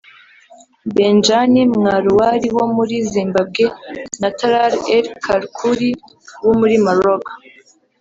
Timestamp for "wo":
2.57-2.65, 6.45-6.53